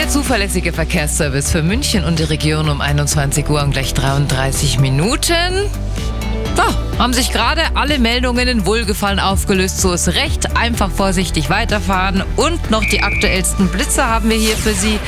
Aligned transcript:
Der 0.00 0.08
zuverlässige 0.08 0.72
Verkehrsservice 0.72 1.52
für 1.52 1.62
München 1.62 2.04
und 2.04 2.18
die 2.18 2.22
Region 2.22 2.70
um 2.70 2.80
21 2.80 3.46
Uhr 3.50 3.62
und 3.62 3.72
gleich 3.72 3.92
33 3.92 4.78
Minuten. 4.78 5.68
So, 6.56 6.98
haben 6.98 7.12
sich 7.12 7.30
gerade 7.30 7.60
alle 7.74 7.98
Meldungen 7.98 8.48
in 8.48 8.64
Wohlgefallen 8.64 9.20
aufgelöst. 9.20 9.78
So 9.78 9.92
ist 9.92 10.08
recht. 10.08 10.56
Einfach 10.56 10.90
vorsichtig 10.90 11.50
weiterfahren. 11.50 12.24
Und 12.36 12.70
noch 12.70 12.82
die 12.82 13.02
aktuellsten 13.02 13.68
Blitze 13.68 14.06
haben 14.06 14.30
wir 14.30 14.38
hier 14.38 14.56
für 14.56 14.72
Sie. 14.72 14.98